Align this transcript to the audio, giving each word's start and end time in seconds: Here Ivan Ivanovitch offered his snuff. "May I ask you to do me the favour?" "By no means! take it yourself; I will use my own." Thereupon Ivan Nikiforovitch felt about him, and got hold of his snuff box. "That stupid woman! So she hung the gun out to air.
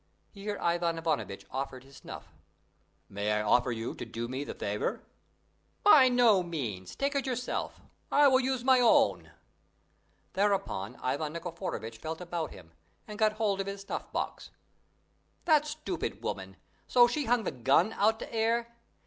Here 0.31 0.57
Ivan 0.59 0.97
Ivanovitch 0.97 1.45
offered 1.51 1.83
his 1.83 1.97
snuff. 1.97 2.33
"May 3.07 3.31
I 3.33 3.37
ask 3.37 3.67
you 3.67 3.93
to 3.93 4.03
do 4.03 4.27
me 4.27 4.43
the 4.43 4.55
favour?" 4.55 5.03
"By 5.83 6.09
no 6.09 6.41
means! 6.41 6.95
take 6.95 7.13
it 7.13 7.27
yourself; 7.27 7.79
I 8.11 8.27
will 8.27 8.39
use 8.39 8.63
my 8.63 8.79
own." 8.79 9.29
Thereupon 10.33 10.95
Ivan 11.03 11.33
Nikiforovitch 11.33 11.99
felt 11.99 12.19
about 12.19 12.49
him, 12.49 12.73
and 13.07 13.19
got 13.19 13.33
hold 13.33 13.61
of 13.61 13.67
his 13.67 13.81
snuff 13.81 14.11
box. 14.11 14.49
"That 15.45 15.67
stupid 15.67 16.23
woman! 16.23 16.57
So 16.87 17.07
she 17.07 17.25
hung 17.25 17.43
the 17.43 17.51
gun 17.51 17.93
out 17.93 18.17
to 18.21 18.33
air. 18.33 18.75